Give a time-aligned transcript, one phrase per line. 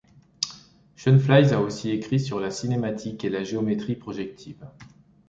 [0.95, 4.65] Schoenflies a aussi écrit sur la cinématique et la géométrie projective.